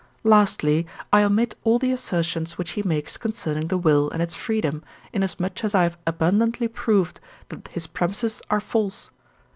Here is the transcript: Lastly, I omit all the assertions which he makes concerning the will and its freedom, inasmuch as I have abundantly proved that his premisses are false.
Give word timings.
Lastly, 0.23 0.87
I 1.13 1.21
omit 1.21 1.53
all 1.63 1.77
the 1.77 1.91
assertions 1.91 2.57
which 2.57 2.71
he 2.71 2.81
makes 2.81 3.17
concerning 3.17 3.67
the 3.67 3.77
will 3.77 4.09
and 4.09 4.19
its 4.19 4.33
freedom, 4.33 4.81
inasmuch 5.13 5.63
as 5.63 5.75
I 5.75 5.83
have 5.83 5.95
abundantly 6.07 6.67
proved 6.67 7.19
that 7.49 7.67
his 7.67 7.85
premisses 7.85 8.41
are 8.49 8.61
false. 8.61 9.11